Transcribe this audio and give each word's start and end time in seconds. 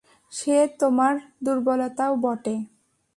সে 0.31 0.55
তোমার 0.79 1.13
দূর্বলতাও 1.45 2.13
বটে! 2.23 2.55